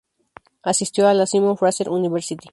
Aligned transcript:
Asistió 0.63 1.07
a 1.07 1.13
la 1.13 1.27
Simon 1.27 1.59
Fraser 1.59 1.87
University. 1.89 2.39